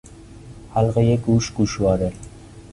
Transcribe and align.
حلقهی 0.73 1.17
گوش، 1.17 1.51
گوشواره 1.51 2.13